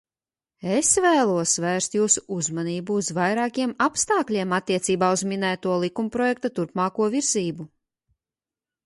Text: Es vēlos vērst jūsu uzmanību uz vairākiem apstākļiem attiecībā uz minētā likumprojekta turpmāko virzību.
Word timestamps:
Es 0.75 0.87
vēlos 1.03 1.51
vērst 1.65 1.97
jūsu 1.97 2.23
uzmanību 2.37 2.95
uz 3.01 3.09
vairākiem 3.17 3.75
apstākļiem 3.87 4.55
attiecībā 4.59 5.11
uz 5.19 5.25
minētā 5.33 5.77
likumprojekta 5.85 6.53
turpmāko 6.57 7.11
virzību. 7.19 7.69